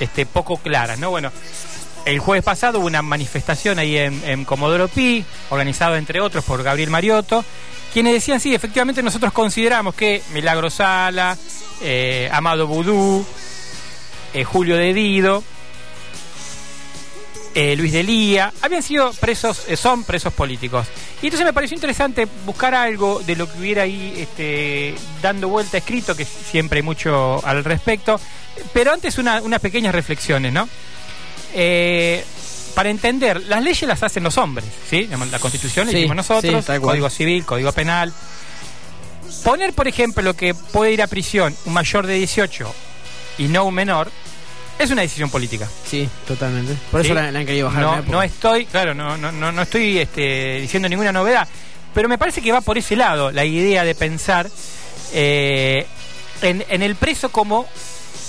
este, 0.00 0.26
poco 0.26 0.56
clara, 0.56 0.96
¿no? 0.96 1.10
Bueno, 1.10 1.30
el 2.04 2.18
jueves 2.18 2.44
pasado 2.44 2.78
hubo 2.78 2.86
una 2.86 3.02
manifestación 3.02 3.78
ahí 3.78 3.96
en, 3.96 4.44
Comodoro 4.44 4.88
Pi, 4.88 5.24
organizado 5.50 5.96
entre 5.96 6.20
otros 6.20 6.44
por 6.44 6.62
Gabriel 6.62 6.90
Mariotto, 6.90 7.44
quienes 7.92 8.12
decían, 8.14 8.40
sí, 8.40 8.54
efectivamente 8.54 9.02
nosotros 9.02 9.32
consideramos 9.32 9.94
que 9.94 10.22
Milagro 10.32 10.70
Sala, 10.70 11.36
eh, 11.82 12.28
Amado 12.32 12.66
Vudú, 12.66 13.24
eh, 14.32 14.44
Julio 14.44 14.76
de 14.76 14.94
Dido, 14.94 15.42
eh, 17.54 17.74
Luis 17.76 17.92
de 17.92 18.04
Lía, 18.04 18.52
habían 18.62 18.82
sido 18.82 19.12
presos, 19.14 19.64
son 19.76 20.04
presos 20.04 20.32
políticos. 20.32 20.86
Y 21.20 21.26
entonces 21.26 21.44
me 21.44 21.52
pareció 21.52 21.74
interesante 21.74 22.28
buscar 22.46 22.74
algo 22.76 23.20
de 23.26 23.34
lo 23.34 23.50
que 23.50 23.58
hubiera 23.58 23.82
ahí 23.82 24.14
este, 24.16 24.94
dando 25.20 25.48
vuelta 25.48 25.76
escrito, 25.78 26.14
que 26.16 26.24
siempre 26.24 26.78
hay 26.78 26.82
mucho 26.84 27.44
al 27.44 27.64
respecto. 27.64 28.20
Pero 28.72 28.92
antes 28.92 29.18
una- 29.18 29.42
unas 29.42 29.60
pequeñas 29.60 29.92
reflexiones, 29.94 30.52
¿no? 30.52 30.68
Eh, 31.54 32.24
para 32.74 32.90
entender, 32.90 33.42
las 33.46 33.62
leyes 33.62 33.82
las 33.82 34.02
hacen 34.02 34.22
los 34.22 34.38
hombres, 34.38 34.66
¿sí? 34.88 35.08
La 35.30 35.38
constitución 35.38 35.86
la 35.86 35.92
Sí, 35.92 35.98
hicimos 35.98 36.16
nosotros, 36.16 36.64
sí, 36.64 36.78
código 36.80 37.10
civil, 37.10 37.44
código 37.44 37.72
penal. 37.72 38.12
Poner, 39.44 39.72
por 39.72 39.88
ejemplo, 39.88 40.34
que 40.34 40.54
puede 40.54 40.92
ir 40.92 41.02
a 41.02 41.06
prisión 41.06 41.54
un 41.64 41.72
mayor 41.72 42.06
de 42.06 42.14
18 42.14 42.74
y 43.38 43.44
no 43.48 43.64
un 43.64 43.74
menor, 43.74 44.10
es 44.78 44.90
una 44.90 45.02
decisión 45.02 45.30
política. 45.30 45.68
Sí, 45.86 46.08
totalmente. 46.26 46.74
Por 46.90 47.00
eso 47.00 47.14
la, 47.14 47.30
la 47.30 47.40
han 47.40 47.46
querido 47.46 47.66
bajar. 47.66 47.82
No, 47.82 48.02
no 48.02 48.22
estoy, 48.22 48.66
claro, 48.66 48.94
no, 48.94 49.16
no, 49.16 49.32
no, 49.32 49.52
no 49.52 49.62
estoy 49.62 49.98
este, 49.98 50.60
diciendo 50.60 50.88
ninguna 50.88 51.12
novedad, 51.12 51.48
pero 51.92 52.08
me 52.08 52.18
parece 52.18 52.40
que 52.40 52.52
va 52.52 52.60
por 52.60 52.78
ese 52.78 52.96
lado 52.96 53.30
la 53.30 53.44
idea 53.44 53.84
de 53.84 53.94
pensar 53.94 54.48
eh, 55.12 55.86
en, 56.42 56.64
en 56.68 56.82
el 56.82 56.96
preso 56.96 57.30
como 57.30 57.66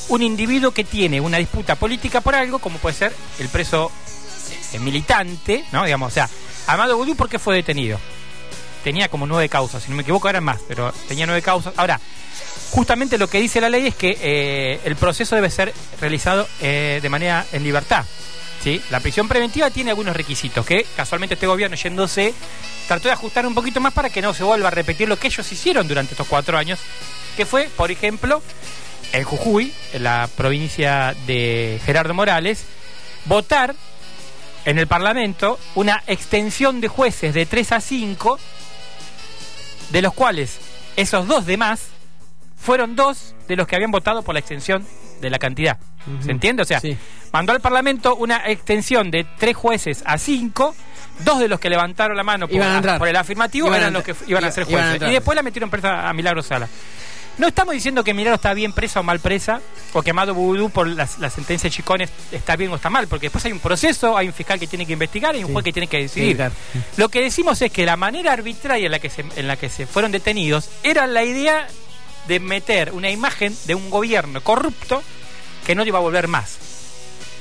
un 0.09 0.21
individuo 0.21 0.71
que 0.71 0.83
tiene 0.83 1.21
una 1.21 1.37
disputa 1.37 1.75
política 1.75 2.21
por 2.21 2.35
algo, 2.35 2.59
como 2.59 2.77
puede 2.79 2.95
ser 2.95 3.15
el 3.39 3.49
preso 3.49 3.91
eh, 4.73 4.79
militante, 4.79 5.65
¿no? 5.71 5.83
Digamos, 5.83 6.11
o 6.11 6.13
sea, 6.13 6.29
Amado 6.67 6.97
Vudú, 6.97 7.15
¿por 7.15 7.29
qué 7.29 7.39
fue 7.39 7.55
detenido? 7.55 7.99
Tenía 8.83 9.09
como 9.09 9.27
nueve 9.27 9.49
causas, 9.49 9.83
si 9.83 9.89
no 9.89 9.95
me 9.95 10.01
equivoco 10.01 10.29
eran 10.29 10.43
más, 10.43 10.59
pero 10.67 10.91
tenía 11.07 11.25
nueve 11.25 11.41
causas. 11.41 11.73
Ahora, 11.77 11.99
justamente 12.71 13.17
lo 13.17 13.27
que 13.27 13.39
dice 13.39 13.61
la 13.61 13.69
ley 13.69 13.87
es 13.87 13.95
que 13.95 14.17
eh, 14.21 14.79
el 14.85 14.95
proceso 14.95 15.35
debe 15.35 15.49
ser 15.49 15.73
realizado 15.99 16.47
eh, 16.61 16.99
de 17.01 17.09
manera 17.09 17.45
en 17.51 17.63
libertad. 17.63 18.05
¿sí? 18.63 18.81
La 18.89 18.99
prisión 18.99 19.27
preventiva 19.27 19.69
tiene 19.69 19.91
algunos 19.91 20.15
requisitos 20.15 20.65
que 20.65 20.85
casualmente 20.95 21.35
este 21.35 21.47
gobierno 21.47 21.75
yéndose 21.75 22.33
trató 22.87 23.07
de 23.07 23.13
ajustar 23.13 23.45
un 23.45 23.53
poquito 23.53 23.79
más 23.79 23.93
para 23.93 24.09
que 24.09 24.21
no 24.21 24.33
se 24.33 24.43
vuelva 24.43 24.69
a 24.69 24.71
repetir 24.71 25.07
lo 25.07 25.17
que 25.17 25.27
ellos 25.27 25.51
hicieron 25.51 25.87
durante 25.87 26.13
estos 26.13 26.27
cuatro 26.27 26.57
años, 26.57 26.79
que 27.35 27.45
fue, 27.45 27.69
por 27.75 27.91
ejemplo, 27.91 28.41
en 29.13 29.23
Jujuy, 29.23 29.73
en 29.93 30.03
la 30.03 30.29
provincia 30.35 31.15
de 31.27 31.79
Gerardo 31.85 32.13
Morales, 32.13 32.65
votar 33.25 33.75
en 34.65 34.77
el 34.79 34.87
Parlamento 34.87 35.59
una 35.75 36.01
extensión 36.07 36.81
de 36.81 36.87
jueces 36.87 37.33
de 37.33 37.45
3 37.45 37.71
a 37.73 37.81
5, 37.81 38.39
de 39.91 40.01
los 40.01 40.13
cuales 40.13 40.59
esos 40.95 41.27
dos 41.27 41.45
demás 41.45 41.87
fueron 42.57 42.95
dos 42.95 43.35
de 43.47 43.55
los 43.55 43.67
que 43.67 43.75
habían 43.75 43.91
votado 43.91 44.21
por 44.21 44.33
la 44.35 44.39
extensión 44.39 44.85
de 45.19 45.29
la 45.29 45.39
cantidad. 45.39 45.77
Ujú. 46.07 46.23
¿Se 46.23 46.31
entiende? 46.31 46.61
O 46.63 46.65
sea, 46.65 46.79
Sí. 46.79 46.97
mandó 47.31 47.53
al 47.53 47.59
Parlamento 47.61 48.15
una 48.15 48.43
extensión 48.49 49.11
de 49.11 49.25
tres 49.37 49.55
jueces 49.55 50.03
a 50.05 50.17
cinco, 50.17 50.75
dos 51.25 51.39
de 51.39 51.47
los 51.47 51.59
que 51.59 51.69
levantaron 51.69 52.15
la 52.17 52.23
mano 52.23 52.47
por, 52.47 52.61
a 52.61 53.09
el 53.09 53.15
afirmativo 53.15 53.67
Iban 53.67 53.79
eran 53.79 53.93
los 53.93 54.03
que 54.03 54.15
iban 54.27 54.43
a 54.43 54.51
ser 54.51 54.67
iban 54.69 54.83
a 54.83 54.89
jueces. 54.91 55.09
y 55.09 55.13
después 55.13 55.35
la 55.35 55.43
metieron 55.43 55.69
presa 55.69 56.07
a 56.07 56.13
Milagro 56.13 56.41
Sala. 56.41 56.67
No 57.37 57.47
estamos 57.47 57.73
diciendo 57.73 58.03
que 58.03 58.13
Milagro 58.13 58.35
está 58.35 58.53
bien 58.53 58.71
presa 58.73 58.99
o 58.99 59.03
mal 59.03 59.19
presa, 59.19 59.61
o 59.93 60.01
que 60.03 60.11
Amado 60.11 60.33
Vudú 60.35 60.69
por 60.69 60.85
la, 60.87 61.07
la 61.19 61.29
sentencia 61.29 61.69
de 61.69 61.75
Chicones 61.75 62.09
está 62.31 62.55
bien 62.55 62.71
o 62.71 62.75
está 62.75 62.89
mal, 62.89 63.07
porque 63.07 63.27
después 63.27 63.43
hay 63.45 63.51
un 63.51 63.59
proceso, 63.59 64.15
hay 64.15 64.27
un 64.27 64.33
fiscal 64.33 64.59
que 64.59 64.67
tiene 64.67 64.85
que 64.85 64.93
investigar 64.93 65.35
y 65.35 65.39
un 65.39 65.47
Sí. 65.47 65.53
juez 65.53 65.65
que 65.65 65.73
tiene 65.73 65.87
que 65.87 65.97
decidir. 65.97 66.37
Sí. 66.73 66.79
Lo 66.97 67.09
que 67.09 67.21
decimos 67.21 67.61
es 67.61 67.71
que 67.71 67.85
la 67.85 67.97
manera 67.97 68.31
arbitraria 68.33 68.85
en 68.85 68.91
la 68.91 68.99
que 68.99 69.09
se, 69.09 69.25
en 69.35 69.47
la 69.47 69.55
que 69.57 69.69
se 69.69 69.87
fueron 69.87 70.11
detenidos 70.11 70.69
era 70.83 71.07
la 71.07 71.23
idea 71.23 71.67
de 72.27 72.39
meter 72.39 72.91
una 72.93 73.09
imagen 73.09 73.55
de 73.65 73.73
un 73.75 73.89
gobierno 73.89 74.41
corrupto 74.41 75.01
que 75.65 75.73
no 75.73 75.83
iba 75.83 75.97
a 75.97 76.01
volver 76.01 76.27
más. 76.27 76.57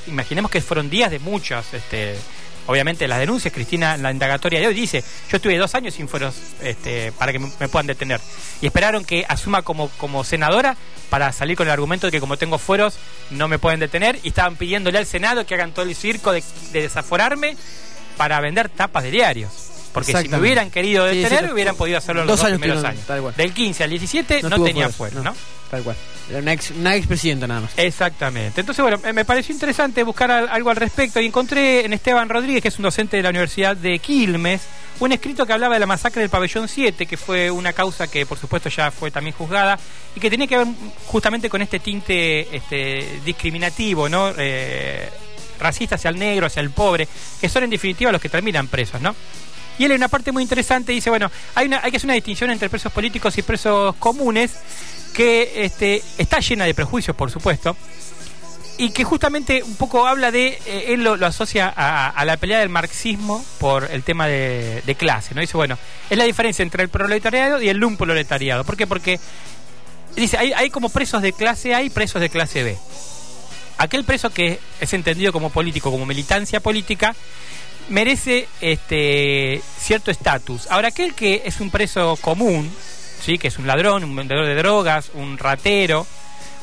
Imaginemos 0.07 0.51
que 0.51 0.63
fueron 0.63 0.89
días 0.89 1.11
de 1.11 1.19
muchas, 1.19 1.75
este, 1.75 2.17
obviamente 2.67 3.09
las 3.09 3.19
denuncias. 3.19 3.53
Cristina 3.53 3.97
la 3.97 4.11
indagatoria 4.11 4.61
de 4.61 4.67
hoy 4.67 4.75
dice, 4.75 5.03
yo 5.31 5.37
estuve 5.37 5.57
dos 5.57 5.75
años 5.75 5.95
sin 5.95 6.09
fueros 6.09 6.35
este, 6.63 7.13
para 7.13 7.33
que 7.33 7.39
me, 7.39 7.51
me 7.59 7.69
puedan 7.69 7.87
detener. 7.87 8.21
Y 8.61 8.67
esperaron 8.67 9.05
que 9.05 9.25
asuma 9.29 9.63
como, 9.63 9.89
como 9.91 10.25
senadora 10.25 10.77
para 11.09 11.33
salir 11.33 11.57
con 11.57 11.67
el 11.67 11.73
argumento 11.73 12.07
de 12.07 12.13
que 12.13 12.21
como 12.21 12.37
tengo 12.37 12.59
fueros 12.59 12.99
no 13.31 13.49
me 13.49 13.59
pueden 13.59 13.81
detener 13.81 14.19
y 14.23 14.29
estaban 14.29 14.57
pidiéndole 14.57 14.99
al 14.99 15.07
Senado 15.07 15.45
que 15.45 15.55
hagan 15.55 15.73
todo 15.73 15.85
el 15.85 15.95
circo 15.95 16.33
de, 16.33 16.43
de 16.73 16.83
desaforarme 16.83 17.57
para 18.17 18.41
vender 18.41 18.69
tapas 18.69 19.03
de 19.03 19.11
diarios. 19.11 19.80
Porque 19.93 20.13
si 20.17 20.29
me 20.29 20.39
hubieran 20.39 20.71
querido 20.71 21.09
Sí, 21.09 21.15
sí, 21.17 21.23
detener, 21.23 21.47
no- 21.49 21.55
hubieran 21.55 21.75
podido 21.77 21.99
hacerlo 21.99 22.23
en 22.23 22.27
los 22.29 22.35
dos 22.35 22.41
dos 22.41 22.47
años 22.49 22.61
primeros 22.61 22.85
años. 22.85 23.05
tal 23.07 23.21
cual. 23.21 23.35
Del 23.37 23.53
15 23.53 23.85
al 23.85 23.91
17 23.91 24.43
no, 24.43 24.51
tuvo 24.51 24.65
tenía 24.67 24.89
fueros, 24.89 25.25
¿no? 25.25 25.35
Tal 25.71 25.83
cual. 25.83 25.97
Era 26.29 26.39
una 26.39 26.53
ex, 26.53 26.71
una 26.71 27.47
nada 27.49 27.61
más. 27.63 27.73
Exactamente. 27.77 28.61
Entonces, 28.61 28.83
bueno, 28.83 28.99
me- 29.13 29.25
pareció 29.25 29.53
interesante 29.53 30.03
buscar 30.05 30.31
al- 30.31 30.49
algo 30.49 30.71
al 30.71 30.77
respecto 30.77 31.21
y 31.21 31.27
encontré 31.27 31.85
en 31.85 31.93
Esteban 31.93 32.29
Rodríguez, 32.29 32.63
que 32.63 32.69
es 32.69 32.79
un 32.79 32.85
docente 32.85 33.17
de 33.17 33.23
la 33.25 33.31
Universidad 33.31 33.77
de 33.77 33.99
Quilmes, 33.99 34.63
un 35.01 35.13
escrito 35.13 35.45
que 35.47 35.53
hablaba 35.53 35.75
de 35.75 35.81
la 35.81 35.87
masacre 35.87 36.21
del 36.21 36.31
pabellón 36.31 36.69
7, 36.69 37.07
que 37.07 37.17
fue 37.17 37.51
una 37.51 37.73
causa 37.73 38.09
que 38.09 38.27
por 38.27 38.39
supuesto 38.39 38.69
ya 38.69 38.91
fue 38.91 39.11
también 39.11 39.35
juzgada 39.35 39.79
y 40.15 40.21
que 40.21 40.29
tenía 40.31 40.47
que 40.47 40.59
ver 40.59 40.67
justamente 41.07 41.49
con 41.49 41.63
este 41.63 41.79
tinte 41.81 42.55
este, 42.55 43.21
discriminativo, 43.25 44.09
¿no? 44.09 44.33
Eh, 44.37 45.09
racista 45.59 45.97
hacia 45.97 46.11
el 46.11 46.19
negro, 46.19 46.47
hacia 46.47 46.61
el 46.61 46.71
pobre, 46.71 47.07
que 47.41 47.49
son 47.49 47.65
en 47.65 47.71
definitiva 47.71 48.13
los 48.13 48.21
que 48.21 48.29
terminan 48.29 48.67
presos, 48.69 49.01
¿no? 49.01 49.15
Y 49.81 49.87
él 49.87 49.93
en 49.93 49.97
una 49.97 50.09
parte 50.09 50.31
muy 50.31 50.43
interesante 50.43 50.93
dice, 50.93 51.09
bueno, 51.09 51.31
hay, 51.55 51.67
una, 51.67 51.81
hay 51.83 51.91
que 51.91 51.97
hacer 51.97 52.07
una 52.07 52.13
distinción 52.13 52.51
entre 52.51 52.69
presos 52.69 52.93
políticos 52.93 53.39
y 53.39 53.41
presos 53.41 53.97
comunes 53.97 54.53
que 55.15 55.65
este, 55.65 56.03
está 56.19 56.39
llena 56.41 56.67
de 56.67 56.75
prejuicios, 56.75 57.17
por 57.17 57.31
supuesto, 57.31 57.75
y 58.77 58.91
que 58.91 59.05
justamente 59.05 59.63
un 59.63 59.77
poco 59.77 60.07
habla 60.07 60.31
de, 60.31 60.49
eh, 60.67 60.85
él 60.89 61.03
lo, 61.03 61.15
asocia 61.25 61.73
a, 61.75 62.11
a 62.11 62.25
la 62.27 62.37
pelea 62.37 62.59
del 62.59 62.69
marxismo 62.69 63.43
por 63.59 63.91
el 63.91 64.03
tema 64.03 64.27
de, 64.27 64.83
de 64.85 64.95
clase, 64.97 65.35
¿no? 65.35 65.41
Dice, 65.41 65.57
bueno, 65.57 65.79
es 66.11 66.19
la 66.19 66.25
diferencia 66.25 66.63
entre 66.63 66.83
el 66.83 66.91
proletariado 66.91 67.63
y 67.63 67.71
el 67.71 67.79
lumproletariado. 67.79 68.65
¿Por 68.65 68.77
qué? 68.77 68.87
Porque, 68.87 69.19
dice, 70.15 70.37
hay, 70.37 70.53
hay 70.53 70.69
como 70.69 70.91
presos 70.91 71.23
de 71.23 71.33
clase 71.33 71.75
A 71.75 71.81
y 71.81 71.89
presos 71.89 72.21
de 72.21 72.29
clase 72.29 72.65
B. 72.65 72.77
Aquel 73.79 74.05
preso 74.05 74.29
que 74.29 74.61
es 74.79 74.93
entendido 74.93 75.33
como 75.33 75.49
político, 75.49 75.91
como 75.91 76.05
militancia 76.05 76.61
política, 76.61 77.17
merece 77.89 78.49
este 78.61 79.61
cierto 79.79 80.11
estatus. 80.11 80.67
Ahora, 80.71 80.89
aquel 80.89 81.15
que 81.15 81.43
es 81.45 81.61
un 81.61 81.71
preso 81.71 82.17
común, 82.21 82.71
¿sí? 83.25 83.39
que 83.39 83.49
es 83.49 83.59
un 83.59 83.67
ladrón, 83.67 84.05
un 84.05 84.15
vendedor 84.15 84.47
de 84.47 84.55
drogas, 84.55 85.11
un 85.15 85.39
ratero, 85.39 86.07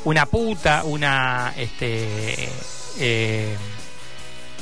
una 0.06 0.26
puta, 0.26 0.84
una 0.86 1.54
este 1.58 2.50
eh, 3.00 3.56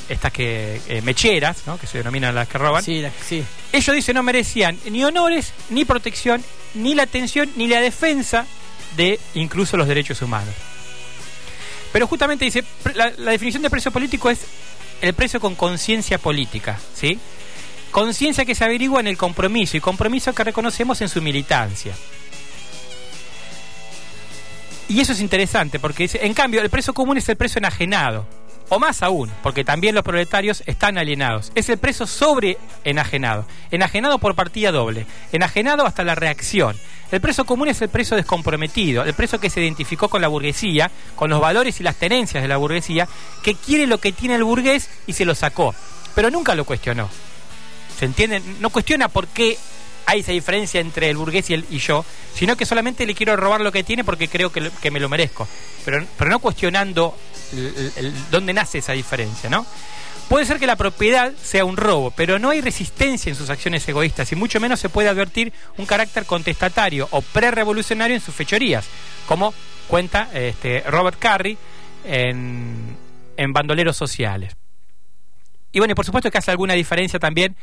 estas 0.09 0.31
que 0.31 0.79
eh, 0.87 1.01
mecheras, 1.01 1.57
¿no? 1.65 1.77
que 1.79 1.87
se 1.87 1.97
denominan 1.99 2.33
las 2.35 2.47
que 2.47 2.57
roban. 2.57 2.83
Sí, 2.83 3.01
la- 3.01 3.11
sí. 3.27 3.43
Ellos 3.71 3.95
dicen 3.95 4.15
no 4.15 4.23
merecían 4.23 4.77
ni 4.89 5.03
honores, 5.03 5.51
ni 5.69 5.83
protección, 5.85 6.43
ni 6.75 6.95
la 6.95 7.03
atención, 7.03 7.51
ni 7.55 7.67
la 7.67 7.79
defensa 7.81 8.45
de 8.95 9.19
incluso 9.33 9.77
los 9.77 9.87
derechos 9.87 10.21
humanos. 10.21 10.53
Pero 11.91 12.07
justamente 12.07 12.45
dice, 12.45 12.63
la, 12.93 13.11
la 13.17 13.31
definición 13.31 13.63
de 13.63 13.69
preso 13.69 13.89
político 13.91 14.29
es 14.29 14.39
el 15.01 15.13
preso 15.13 15.39
con 15.39 15.55
conciencia 15.55 16.17
política, 16.17 16.79
¿sí? 16.93 17.19
Conciencia 17.91 18.45
que 18.45 18.55
se 18.55 18.63
averigua 18.63 18.99
en 18.99 19.07
el 19.07 19.17
compromiso 19.17 19.77
y 19.77 19.79
compromiso 19.79 20.33
que 20.33 20.43
reconocemos 20.43 21.01
en 21.01 21.09
su 21.09 21.21
militancia. 21.21 21.95
Y 24.87 24.99
eso 24.99 25.13
es 25.13 25.21
interesante 25.21 25.79
porque 25.79 26.03
dice, 26.03 26.25
en 26.25 26.33
cambio, 26.33 26.61
el 26.61 26.69
preso 26.69 26.93
común 26.93 27.17
es 27.17 27.27
el 27.29 27.37
preso 27.37 27.59
enajenado. 27.59 28.25
O 28.69 28.79
más 28.79 29.03
aún, 29.03 29.31
porque 29.43 29.63
también 29.63 29.93
los 29.93 30.03
proletarios 30.03 30.63
están 30.65 30.97
alienados. 30.97 31.51
Es 31.55 31.69
el 31.69 31.77
preso 31.77 32.07
sobre 32.07 32.57
enajenado. 32.83 33.45
Enajenado 33.71 34.17
por 34.17 34.35
partida 34.35 34.71
doble. 34.71 35.05
Enajenado 35.31 35.85
hasta 35.85 36.03
la 36.03 36.15
reacción. 36.15 36.75
El 37.11 37.21
preso 37.21 37.45
común 37.45 37.67
es 37.67 37.81
el 37.81 37.89
preso 37.89 38.15
descomprometido, 38.15 39.03
el 39.03 39.13
preso 39.13 39.39
que 39.39 39.51
se 39.51 39.61
identificó 39.61 40.09
con 40.09 40.21
la 40.21 40.27
burguesía, 40.27 40.89
con 41.15 41.29
los 41.29 41.39
valores 41.39 41.79
y 41.79 41.83
las 41.83 41.95
tenencias 41.95 42.41
de 42.41 42.47
la 42.47 42.57
burguesía, 42.57 43.07
que 43.43 43.53
quiere 43.53 43.85
lo 43.85 43.99
que 43.99 44.11
tiene 44.11 44.35
el 44.35 44.43
burgués 44.43 44.89
y 45.05 45.13
se 45.13 45.25
lo 45.25 45.35
sacó. 45.35 45.75
Pero 46.15 46.31
nunca 46.31 46.55
lo 46.55 46.65
cuestionó. 46.65 47.07
¿Se 47.99 48.05
entiende? 48.05 48.41
No 48.59 48.71
cuestiona 48.71 49.07
por 49.07 49.27
qué 49.27 49.57
hay 50.05 50.19
esa 50.19 50.31
diferencia 50.31 50.79
entre 50.79 51.09
el 51.09 51.17
burgués 51.17 51.49
y, 51.49 51.53
el, 51.53 51.65
y 51.69 51.79
yo, 51.79 52.05
sino 52.33 52.55
que 52.55 52.65
solamente 52.65 53.05
le 53.05 53.15
quiero 53.15 53.35
robar 53.35 53.61
lo 53.61 53.71
que 53.71 53.83
tiene 53.83 54.03
porque 54.03 54.27
creo 54.27 54.51
que, 54.51 54.91
me 54.91 54.99
lo 54.99 55.09
merezco. 55.09 55.47
Pero, 55.83 56.05
pero 56.17 56.29
no 56.29 56.39
cuestionando 56.39 57.17
dónde 58.31 58.53
nace 58.53 58.79
esa 58.79 58.93
diferencia, 58.93 59.49
¿no? 59.49 59.65
Puede 60.29 60.45
ser 60.45 60.57
que 60.57 60.65
la 60.65 60.75
propiedad 60.75 61.33
sea 61.35 61.65
un 61.65 61.77
robo, 61.77 62.09
pero 62.09 62.39
no 62.39 62.49
hay 62.49 62.59
resistencia 62.59 63.29
en 63.29 63.35
sus 63.35 63.51
acciones 63.51 63.87
egoístas 63.87 64.31
y 64.31 64.35
mucho 64.35 64.59
menos 64.59 64.79
se 64.79 64.89
puede 64.89 65.07
advertir 65.07 65.53
un 65.77 65.85
carácter 65.85 66.25
contestatario 66.25 67.07
o 67.11 67.21
pre-revolucionario 67.21 68.15
en 68.15 68.21
sus 68.21 68.33
fechorías, 68.33 68.87
como 69.27 69.53
cuenta 69.87 70.29
este, 70.33 70.81
Robert 70.87 71.19
Carey 71.19 71.55
en, 72.03 72.97
en 73.37 73.53
Bandoleros 73.53 73.97
Sociales. 73.97 74.55
Y 75.71 75.79
bueno, 75.79 75.91
y 75.91 75.95
por 75.95 76.05
supuesto 76.05 76.31
que 76.31 76.37
hace 76.39 76.49
alguna 76.51 76.73
diferencia 76.73 77.19
también 77.19 77.55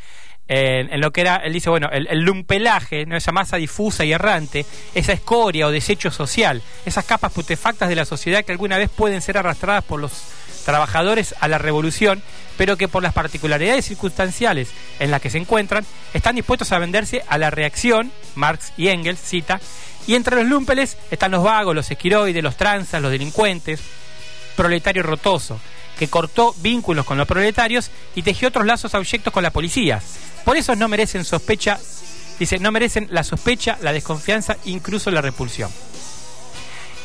en, 0.48 1.00
lo 1.00 1.12
que 1.12 1.22
era, 1.22 1.36
él 1.36 1.52
dice, 1.52 1.70
bueno, 1.70 1.88
el, 1.92 2.20
lumpelaje, 2.20 3.06
esa 3.10 3.32
masa 3.32 3.56
difusa 3.56 4.04
y 4.04 4.12
errante, 4.12 4.66
esa 4.94 5.12
escoria 5.12 5.66
o 5.66 5.70
desecho 5.70 6.10
social, 6.10 6.62
esas 6.84 7.04
capas 7.04 7.32
putefactas 7.32 7.88
de 7.88 7.96
la 7.96 8.04
sociedad 8.04 8.44
que 8.44 8.52
alguna 8.52 8.78
vez 8.78 8.90
pueden 8.90 9.22
ser 9.22 9.38
arrastradas 9.38 9.84
por 9.84 10.00
los 10.00 10.12
trabajadores 10.64 11.34
a 11.40 11.48
la 11.48 11.58
revolución, 11.58 12.22
pero 12.56 12.76
que 12.76 12.88
por 12.88 13.02
las 13.02 13.14
particularidades 13.14 13.86
circunstanciales 13.86 14.70
en 14.98 15.10
las 15.10 15.20
que 15.20 15.30
se 15.30 15.38
encuentran, 15.38 15.84
están 16.14 16.36
dispuestos 16.36 16.72
a 16.72 16.78
venderse 16.78 17.24
a 17.28 17.38
la 17.38 17.50
reacción, 17.50 18.12
Marx 18.34 18.72
y 18.76 18.88
Engels 18.88 19.20
cita, 19.20 19.60
y 20.06 20.14
entre 20.14 20.36
los 20.36 20.46
lumpeles 20.46 20.98
están 21.10 21.30
los 21.30 21.44
vagos, 21.44 21.74
los 21.74 21.90
esquiroides, 21.90 22.42
los 22.42 22.56
tranzas, 22.56 23.00
los 23.00 23.10
delincuentes, 23.10 23.80
proletario 24.56 25.02
rotoso, 25.02 25.60
que 25.98 26.08
cortó 26.08 26.54
vínculos 26.58 27.04
con 27.04 27.18
los 27.18 27.26
proletarios 27.26 27.90
y 28.14 28.22
tejió 28.22 28.48
otros 28.48 28.66
lazos 28.66 28.94
abyectos 28.94 29.32
con 29.32 29.42
la 29.42 29.50
policía. 29.50 30.00
Por 30.44 30.56
eso 30.56 30.74
no 30.74 30.88
merecen 30.88 31.24
sospecha, 31.24 31.78
dice, 32.38 32.58
no 32.58 32.72
merecen 32.72 33.08
la 33.10 33.22
sospecha, 33.24 33.78
la 33.82 33.92
desconfianza, 33.92 34.56
incluso 34.64 35.10
la 35.10 35.20
repulsión. 35.20 35.70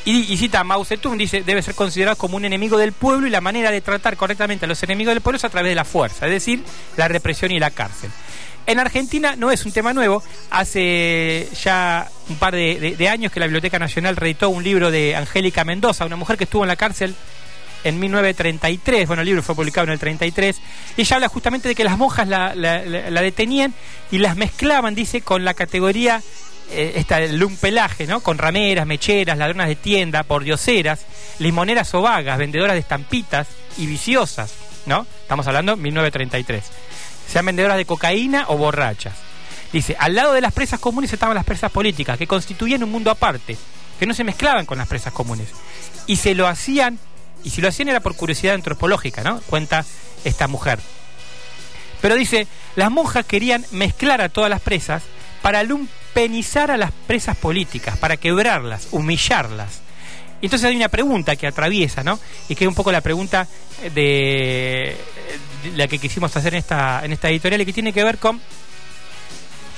Y, 0.06 0.38
cita 0.38 0.62
a 0.62 0.64
Mao 0.64 0.86
Zedong, 0.86 1.18
dice, 1.18 1.44
debe 1.44 1.62
ser 1.62 1.76
considerado 1.76 2.16
como 2.16 2.38
un 2.38 2.46
enemigo 2.46 2.78
del 2.78 2.94
pueblo 2.94 3.28
y 3.28 3.30
la 3.30 3.42
manera 3.42 3.72
de 3.72 3.82
tratar 3.82 4.16
correctamente 4.16 4.64
a 4.64 4.68
los 4.70 4.82
enemigos 4.84 5.14
del 5.14 5.20
pueblo 5.20 5.36
es 5.36 5.44
a 5.44 5.50
través 5.50 5.70
de 5.70 5.76
la 5.76 5.84
fuerza, 5.84 6.28
es 6.28 6.32
decir, 6.32 6.64
la 6.96 7.10
represión 7.10 7.52
y 7.52 7.60
la 7.60 7.72
cárcel. 7.72 8.10
En 8.68 8.80
Argentina 8.80 9.36
no 9.36 9.52
es 9.52 9.66
un 9.66 9.72
tema 9.72 9.94
nuevo. 9.94 10.22
Hace 10.50 11.50
ya 11.64 12.10
un 12.30 12.36
par 12.36 12.54
de, 12.54 12.96
de, 12.98 13.10
años 13.10 13.32
que 13.32 13.40
la 13.40 13.48
Biblioteca 13.48 13.80
Nacional 13.80 14.18
reeditó 14.18 14.50
un 14.50 14.64
libro 14.64 14.92
de 14.92 15.16
Angélica 15.16 15.64
Mendoza, 15.64 16.06
una 16.06 16.18
mujer 16.18 16.38
que 16.38 16.44
estuvo 16.44 16.64
en 16.64 16.68
la 16.68 16.76
cárcel 16.76 17.16
en 17.84 18.00
1933, 18.00 19.08
bueno, 19.08 19.22
el 19.22 19.28
libro 19.28 19.44
fue 19.44 19.56
publicado 19.56 19.86
en 19.88 19.94
el 19.94 20.00
33, 20.00 20.58
y 20.98 21.02
ella 21.02 21.16
habla 21.16 21.30
justamente 21.30 21.70
de 21.70 21.76
que 21.76 21.84
las 21.84 21.98
monjas 21.98 22.28
la, 22.28 22.54
detenían 22.54 23.74
y 24.12 24.18
las 24.20 24.36
mezclaban, 24.36 24.96
dice, 24.96 25.22
con 25.22 25.46
la 25.46 25.54
categoría 25.54 26.22
eh, 26.72 26.94
esta 26.96 27.18
del 27.18 27.38
lumpelaje, 27.38 28.08
¿no? 28.08 28.20
Con 28.20 28.38
rameras, 28.38 28.86
mecheras, 28.86 29.38
ladronas 29.38 29.68
de 29.68 29.76
tienda, 29.76 30.24
pordioseras, 30.24 31.06
limoneras 31.40 31.94
o 31.94 32.02
vagas, 32.02 32.38
vendedoras 32.38 32.74
de 32.74 32.82
estampitas 32.82 33.48
y 33.78 33.86
viciosas, 33.86 34.54
¿no? 34.86 35.06
Estamos 35.22 35.48
hablando 35.48 35.76
de 35.76 35.82
1933. 35.82 36.64
Sean 37.28 37.46
vendedoras 37.46 37.78
de 37.78 37.86
cocaína 37.86 38.46
o 38.50 38.58
borrachas. 38.58 39.14
Dice, 39.72 39.96
al 40.00 40.16
lado 40.16 40.34
de 40.34 40.42
las 40.42 40.54
presas 40.54 40.80
comunes 40.80 41.12
estaban 41.12 41.36
las 41.36 41.46
presas 41.46 41.72
políticas, 41.72 42.18
que 42.18 42.28
constituían 42.28 42.84
un 42.84 42.92
mundo 42.92 43.12
aparte, 43.12 43.58
que 44.00 44.06
no 44.06 44.14
se 44.14 44.24
mezclaban 44.24 44.66
con 44.66 44.78
las 44.78 44.88
presas 44.88 45.14
comunes. 45.14 45.50
Y 46.06 46.16
se 46.18 46.36
lo 46.36 46.48
hacían 46.48 47.00
y 47.44 47.50
si 47.50 47.62
lo 47.62 47.68
hacían 47.68 47.90
era 47.90 48.00
por 48.00 48.16
curiosidad 48.16 48.56
antropológica, 48.56 49.24
¿no? 49.24 49.42
Cuenta 49.42 49.86
esta 50.24 50.48
mujer. 50.48 50.80
Pero 52.02 52.16
dice, 52.16 52.48
las 52.76 52.92
monjas 52.92 53.26
querían 53.26 53.66
mezclar 53.72 54.22
a 54.22 54.30
todas 54.30 54.50
las 54.50 54.62
presas 54.62 55.04
para 55.42 55.64
lumpenizar 55.64 56.72
a 56.72 56.78
las 56.78 56.92
presas 56.92 57.38
políticas, 57.38 57.98
para 57.98 58.18
quebrarlas, 58.18 58.90
humillarlas. 58.92 59.82
Y 60.42 60.46
entonces 60.46 60.70
hay 60.70 60.76
una 60.76 60.90
pregunta 60.90 61.36
que 61.36 61.48
atraviesa, 61.48 62.04
¿no? 62.04 62.20
Y 62.48 62.56
que 62.56 62.66
es 62.66 62.68
un 62.68 62.76
poco 62.76 62.92
la 62.92 63.02
pregunta 63.02 63.48
de, 63.94 64.96
la 65.76 65.88
que 65.88 65.98
quisimos 65.98 66.36
hacer 66.36 66.54
en 66.54 66.60
esta, 66.60 67.04
en 67.04 67.12
esta 67.12 67.30
editorial 67.30 67.62
y 67.62 67.66
que 67.66 67.74
tiene 67.74 67.94
que 67.94 68.04
ver 68.04 68.20
con 68.20 68.40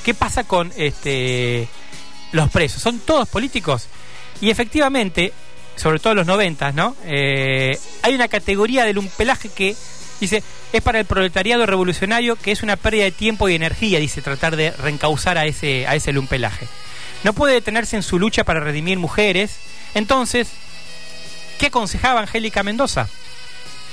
qué 0.03 0.13
pasa 0.13 0.43
con 0.43 0.73
este, 0.75 1.69
los 2.33 2.49
presos. 2.49 2.81
¿Son 2.81 2.99
todos 2.99 3.29
políticos? 3.29 3.87
Y 4.41 4.49
efectivamente, 4.49 5.33
sobre 5.79 5.99
todo 5.99 6.11
en 6.11 6.17
los 6.17 6.27
90, 6.27 6.73
¿no? 6.73 6.95
Eh, 7.05 7.77
hay 8.01 8.13
una 8.13 8.27
categoría 8.27 8.83
del 8.83 8.95
lumpelaje 8.95 9.49
que 9.49 9.75
dice 10.19 10.43
es 10.73 10.81
para 10.81 10.99
el 10.99 11.05
proletariado 11.05 11.65
revolucionario 11.65 12.35
que 12.35 12.51
es 12.51 12.61
una 12.61 12.75
pérdida 12.75 13.05
de 13.05 13.11
tiempo 13.11 13.47
y 13.47 13.55
energía, 13.55 13.99
dice, 13.99 14.21
tratar 14.21 14.55
de 14.55 14.71
reencauzar 14.71 15.37
a 15.37 15.45
ese, 15.45 15.87
a 15.87 15.95
ese 15.95 16.11
lumpelaje. 16.11 16.67
No 17.23 17.33
puede 17.33 17.53
detenerse 17.53 17.95
en 17.95 18.03
su 18.03 18.19
lucha 18.19 18.43
para 18.43 18.59
redimir 18.59 18.99
mujeres. 18.99 19.57
Entonces, 19.93 20.49
¿qué 21.57 21.67
aconsejaba 21.67 22.21
Angélica 22.21 22.63
Mendoza? 22.63 23.07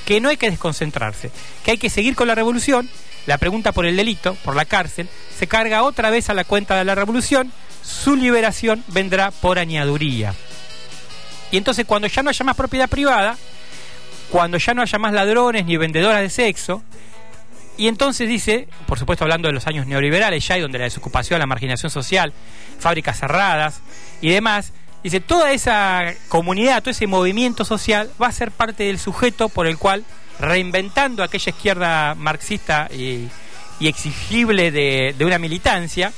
Que 0.05 0.21
no 0.21 0.29
hay 0.29 0.37
que 0.37 0.51
desconcentrarse, 0.51 1.31
que 1.65 1.73
hay 1.73 1.79
que 1.79 1.91
seguir 1.91 2.15
con 2.15 2.29
la 2.29 2.35
revolución. 2.35 2.89
La 3.27 3.39
pregunta 3.39 3.73
por 3.73 3.87
el 3.87 3.97
delito, 3.97 4.37
por 4.45 4.55
la 4.55 4.65
cárcel, 4.65 5.09
se 5.37 5.49
carga 5.49 5.83
otra 5.83 6.11
vez 6.11 6.31
a 6.31 6.35
la 6.35 6.45
cuenta 6.45 6.77
de 6.77 6.85
la 6.85 6.95
revolución. 6.95 7.53
Su 7.83 8.15
liberación 8.15 8.85
vendrá 8.89 9.31
por 9.31 9.59
añaduría. 9.59 10.35
Y 11.51 11.57
entonces 11.57 11.85
cuando 11.87 12.09
ya 12.09 12.23
no 12.23 12.31
haya 12.31 12.45
más 12.45 12.57
propiedad 12.57 12.89
privada, 12.89 13.37
cuando 14.31 14.59
ya 14.59 14.75
no 14.75 14.83
haya 14.83 14.99
más 14.99 15.13
ladrones 15.13 15.65
ni 15.65 15.77
vendedoras 15.77 16.21
de 16.21 16.31
sexo, 16.31 16.83
y 17.77 17.89
entonces 17.89 18.29
dice, 18.29 18.69
por 18.87 18.99
supuesto 18.99 19.25
hablando 19.25 19.49
de 19.49 19.55
los 19.55 19.67
años 19.67 19.87
neoliberales 19.87 20.47
ya, 20.47 20.57
y 20.57 20.61
donde 20.63 20.79
la 20.79 20.85
desocupación, 20.85 21.39
la 21.39 21.47
marginación 21.47 21.91
social, 21.91 22.33
fábricas 22.79 23.21
cerradas 23.21 23.81
y 24.21 24.31
demás, 24.31 24.73
dice, 25.03 25.21
toda 25.21 25.53
esa 25.53 26.15
comunidad, 26.29 26.83
todo 26.83 26.91
ese 26.91 27.07
movimiento 27.07 27.65
social 27.65 28.11
va 28.21 28.29
a 28.29 28.33
ser 28.33 28.51
parte 28.51 28.85
del 28.85 28.99
sujeto 28.99 29.49
por 29.49 29.67
el 29.67 29.79
cual, 29.79 30.05
reinventando 30.41 31.23
aquella 31.23 31.51
izquierda 31.51 32.15
marxista 32.15 32.89
y, 32.93 33.29
exigible 33.81 34.71
de, 34.71 35.15
de 35.17 35.25
una 35.25 35.39
militancia, 35.39 36.13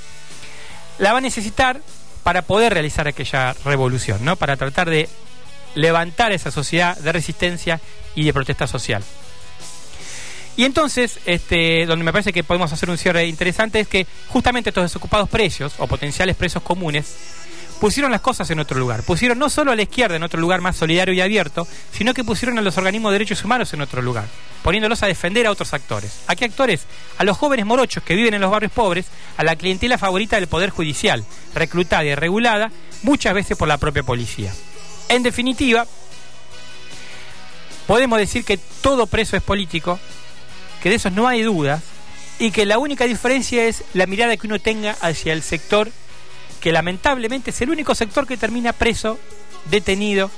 la 0.98 1.12
va 1.12 1.18
a 1.18 1.20
necesitar 1.20 1.80
para 2.22 2.42
poder 2.42 2.72
realizar 2.72 3.08
aquella 3.08 3.54
revolución, 3.64 4.24
¿no? 4.24 4.36
Para 4.36 4.56
tratar 4.56 4.90
de 4.90 5.08
levantar 5.74 6.32
esa 6.32 6.50
sociedad 6.50 6.96
de 6.96 7.12
resistencia 7.12 7.80
y 8.14 8.24
de 8.24 8.32
protesta 8.32 8.66
social. 8.66 9.02
Y 10.56 10.64
entonces, 10.64 11.20
este, 11.24 11.86
donde 11.86 12.04
me 12.04 12.12
parece 12.12 12.32
que 12.32 12.42
podemos 12.42 12.72
hacer 12.72 12.90
un 12.90 12.98
cierre 12.98 13.26
interesante 13.26 13.78
es 13.78 13.86
que 13.86 14.08
justamente 14.26 14.70
estos 14.70 14.82
desocupados 14.82 15.28
precios 15.28 15.74
o 15.78 15.86
potenciales 15.86 16.34
presos 16.34 16.64
comunes 16.64 17.14
pusieron 17.78 18.10
las 18.10 18.20
cosas 18.20 18.50
en 18.50 18.58
otro 18.58 18.78
lugar. 18.78 19.02
Pusieron 19.02 19.38
no 19.38 19.48
solo 19.48 19.72
a 19.72 19.76
la 19.76 19.82
izquierda 19.82 20.16
en 20.16 20.22
otro 20.22 20.40
lugar 20.40 20.60
más 20.60 20.76
solidario 20.76 21.14
y 21.14 21.20
abierto, 21.20 21.66
sino 21.92 22.14
que 22.14 22.24
pusieron 22.24 22.58
a 22.58 22.62
los 22.62 22.76
organismos 22.76 23.10
de 23.12 23.18
derechos 23.18 23.44
humanos 23.44 23.72
en 23.72 23.80
otro 23.80 24.02
lugar, 24.02 24.26
poniéndolos 24.62 25.02
a 25.02 25.06
defender 25.06 25.46
a 25.46 25.50
otros 25.50 25.72
actores. 25.72 26.20
¿A 26.26 26.36
qué 26.36 26.44
actores? 26.44 26.82
A 27.16 27.24
los 27.24 27.36
jóvenes 27.36 27.66
morochos 27.66 28.02
que 28.02 28.14
viven 28.14 28.34
en 28.34 28.40
los 28.40 28.50
barrios 28.50 28.72
pobres, 28.72 29.06
a 29.36 29.44
la 29.44 29.56
clientela 29.56 29.98
favorita 29.98 30.36
del 30.36 30.48
Poder 30.48 30.70
Judicial, 30.70 31.24
reclutada 31.54 32.04
y 32.04 32.14
regulada 32.14 32.70
muchas 33.02 33.34
veces 33.34 33.56
por 33.56 33.68
la 33.68 33.78
propia 33.78 34.02
policía. 34.02 34.52
En 35.08 35.22
definitiva, 35.22 35.86
podemos 37.86 38.18
decir 38.18 38.44
que 38.44 38.58
todo 38.82 39.06
preso 39.06 39.36
es 39.36 39.42
político, 39.42 39.98
que 40.82 40.90
de 40.90 40.96
eso 40.96 41.10
no 41.10 41.26
hay 41.26 41.42
dudas, 41.42 41.82
y 42.38 42.52
que 42.52 42.66
la 42.66 42.78
única 42.78 43.04
diferencia 43.04 43.64
es 43.64 43.82
la 43.94 44.06
mirada 44.06 44.36
que 44.36 44.46
uno 44.46 44.60
tenga 44.60 44.96
hacia 45.00 45.32
el 45.32 45.42
sector 45.42 45.90
que 46.60 46.72
lamentablemente 46.72 47.50
es 47.50 47.60
el 47.60 47.70
único 47.70 47.94
sector 47.94 48.26
que 48.26 48.36
termina 48.36 48.72
preso, 48.72 49.18
detenido, 49.70 50.30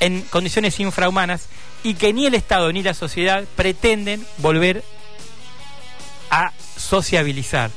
en 0.00 0.22
condiciones 0.22 0.80
infrahumanas 0.80 1.46
y 1.84 1.94
que 1.94 2.12
ni 2.12 2.26
el 2.26 2.34
Estado 2.34 2.72
ni 2.72 2.82
la 2.82 2.94
sociedad 2.94 3.44
pretenden 3.56 4.26
volver 4.38 4.82
a 6.30 6.52
sociabilizar. 6.76 7.70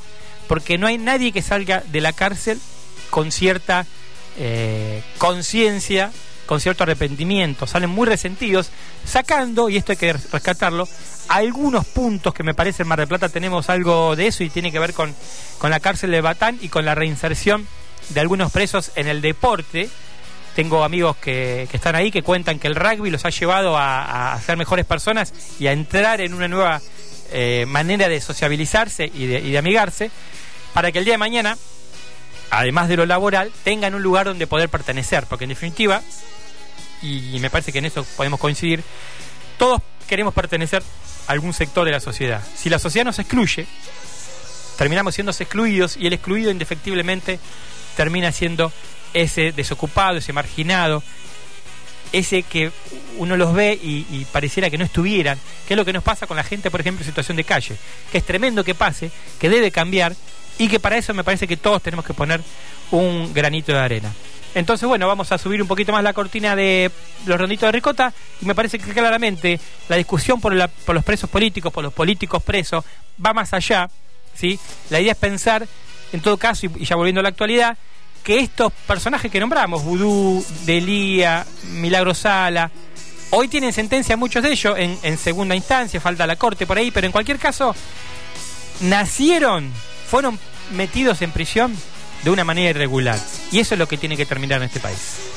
Porque 0.47 0.77
no 0.77 0.87
hay 0.87 0.97
nadie 0.97 1.31
que 1.31 1.41
salga 1.41 1.83
de 1.87 2.01
la 2.01 2.13
cárcel 2.13 2.59
con 3.09 3.31
cierta 3.31 3.85
eh, 4.37 5.03
conciencia 5.17 6.11
con 6.45 6.61
cierto 6.61 6.83
arrepentimiento, 6.83 7.67
salen 7.67 7.89
muy 7.89 8.05
resentidos, 8.07 8.69
sacando, 9.03 9.69
y 9.69 9.77
esto 9.77 9.91
hay 9.91 9.97
que 9.97 10.13
rescatarlo, 10.13 10.87
algunos 11.27 11.85
puntos 11.85 12.33
que 12.33 12.43
me 12.43 12.53
parece 12.53 12.83
en 12.83 12.89
Mar 12.89 12.99
del 12.99 13.07
Plata 13.07 13.29
tenemos 13.29 13.69
algo 13.69 14.15
de 14.15 14.27
eso 14.27 14.43
y 14.43 14.49
tiene 14.49 14.71
que 14.71 14.79
ver 14.79 14.93
con, 14.93 15.15
con 15.57 15.71
la 15.71 15.79
cárcel 15.79 16.11
de 16.11 16.21
Batán 16.21 16.59
y 16.61 16.69
con 16.69 16.85
la 16.85 16.93
reinserción 16.93 17.67
de 18.09 18.19
algunos 18.19 18.51
presos 18.51 18.91
en 18.95 19.07
el 19.07 19.21
deporte. 19.21 19.89
Tengo 20.55 20.83
amigos 20.83 21.17
que, 21.17 21.67
que 21.69 21.77
están 21.77 21.95
ahí 21.95 22.11
que 22.11 22.23
cuentan 22.23 22.59
que 22.59 22.67
el 22.67 22.75
rugby 22.75 23.09
los 23.09 23.25
ha 23.25 23.29
llevado 23.29 23.77
a, 23.77 24.33
a 24.33 24.41
ser 24.41 24.57
mejores 24.57 24.85
personas 24.85 25.33
y 25.59 25.67
a 25.67 25.73
entrar 25.73 26.21
en 26.21 26.33
una 26.33 26.47
nueva 26.47 26.81
eh, 27.31 27.65
manera 27.67 28.07
de 28.07 28.21
sociabilizarse 28.21 29.11
y 29.13 29.25
de, 29.25 29.39
y 29.39 29.51
de 29.51 29.57
amigarse, 29.57 30.11
para 30.73 30.91
que 30.91 30.99
el 30.99 31.05
día 31.05 31.15
de 31.15 31.17
mañana, 31.17 31.57
además 32.51 32.87
de 32.87 32.97
lo 32.97 33.05
laboral, 33.05 33.51
tengan 33.63 33.95
un 33.95 34.03
lugar 34.03 34.27
donde 34.27 34.47
poder 34.47 34.69
pertenecer, 34.69 35.25
porque 35.27 35.45
en 35.45 35.49
definitiva, 35.49 36.01
y 37.01 37.37
me 37.39 37.49
parece 37.49 37.71
que 37.71 37.79
en 37.79 37.85
eso 37.85 38.05
podemos 38.15 38.39
coincidir, 38.39 38.83
todos 39.57 39.81
queremos 40.07 40.33
pertenecer 40.33 40.83
a 41.27 41.31
algún 41.31 41.53
sector 41.53 41.85
de 41.85 41.91
la 41.91 41.99
sociedad. 41.99 42.41
Si 42.55 42.69
la 42.69 42.79
sociedad 42.79 43.05
nos 43.05 43.19
excluye, 43.19 43.67
terminamos 44.77 45.15
siendo 45.15 45.31
excluidos 45.31 45.97
y 45.97 46.07
el 46.07 46.13
excluido 46.13 46.51
indefectiblemente 46.51 47.39
termina 47.95 48.31
siendo 48.31 48.71
ese 49.13 49.51
desocupado, 49.51 50.17
ese 50.17 50.33
marginado, 50.33 51.03
ese 52.11 52.43
que 52.43 52.71
uno 53.17 53.37
los 53.37 53.53
ve 53.53 53.79
y, 53.81 54.25
pareciera 54.31 54.69
que 54.69 54.77
no 54.77 54.85
estuvieran, 54.85 55.37
que 55.67 55.73
es 55.73 55.77
lo 55.77 55.85
que 55.85 55.93
nos 55.93 56.03
pasa 56.03 56.27
con 56.27 56.37
la 56.37 56.43
gente, 56.43 56.71
por 56.71 56.81
ejemplo, 56.81 57.01
en 57.01 57.07
situación 57.07 57.37
de 57.37 57.43
calle, 57.43 57.75
que 58.11 58.17
es 58.17 58.23
tremendo 58.23 58.63
que 58.63 58.75
pase, 58.75 59.11
que 59.39 59.49
debe 59.49 59.71
cambiar 59.71 60.15
y 60.57 60.67
que 60.67 60.79
para 60.79 60.97
eso 60.97 61.13
me 61.13 61.23
parece 61.23 61.47
que 61.47 61.57
todos 61.57 61.81
tenemos 61.81 62.05
que 62.05 62.13
poner 62.13 62.41
un 62.91 63.33
granito 63.33 63.71
de 63.71 63.79
arena. 63.79 64.13
Entonces, 64.53 64.87
bueno, 64.87 65.07
vamos 65.07 65.33
a 65.33 65.37
subir 65.37 65.61
un 65.61 65.67
poquito 65.67 65.91
más 65.91 66.01
la 66.01 66.13
cortina 66.13 66.55
de 66.55 66.89
los 67.25 67.37
ronditos 67.37 67.67
de 67.67 67.71
ricota 67.73 68.13
y 68.41 68.45
me 68.45 68.55
parece 68.55 68.79
que 68.79 68.93
claramente 68.93 69.59
la 69.89 69.97
discusión 69.97 70.39
por, 70.39 70.53
por 70.85 70.95
los 70.95 71.03
presos 71.03 71.29
políticos, 71.29 71.73
por 71.73 71.83
los 71.83 71.93
políticos 71.93 72.41
presos, 72.41 72.85
va 73.23 73.33
más 73.33 73.53
allá. 73.53 73.89
¿sí? 74.33 74.57
La 74.89 75.01
idea 75.01 75.11
es 75.11 75.17
pensar, 75.17 75.67
en 76.13 76.21
todo 76.21 76.37
caso, 76.37 76.67
y 76.75 76.85
ya 76.85 76.95
volviendo 76.95 77.19
a 77.19 77.23
la 77.23 77.29
actualidad, 77.29 77.77
que 78.23 78.39
estos 78.39 78.71
personajes 78.87 79.31
que 79.31 79.39
nombramos, 79.39 79.83
Vudú, 79.83 80.43
Delía, 80.65 81.45
Milagro 81.73 82.13
Sala, 82.13 82.71
hoy 83.29 83.47
tienen 83.47 83.71
sentencia 83.71 84.17
muchos 84.17 84.41
de 84.41 84.51
ellos 84.51 84.75
en, 84.77 84.97
en 85.03 85.17
segunda 85.17 85.55
instancia, 85.55 86.01
falta 86.01 86.25
la 86.25 86.35
corte 86.35 86.65
por 86.65 86.77
ahí, 86.77 86.91
pero 86.91 87.05
en 87.05 87.11
cualquier 87.11 87.37
caso, 87.37 87.75
nacieron, 88.81 89.71
fueron 90.09 90.39
metidos 90.71 91.21
en 91.21 91.31
prisión 91.31 91.75
de 92.23 92.31
una 92.31 92.43
manera 92.43 92.71
irregular. 92.71 93.19
Y 93.51 93.59
eso 93.59 93.75
es 93.75 93.79
lo 93.79 93.87
que 93.87 93.97
tiene 93.97 94.17
que 94.17 94.25
terminar 94.25 94.61
en 94.61 94.67
este 94.67 94.79
país. 94.79 95.34